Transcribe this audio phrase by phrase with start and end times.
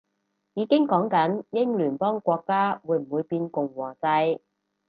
[0.55, 4.41] 已經講緊英聯邦國家會唔會變共和制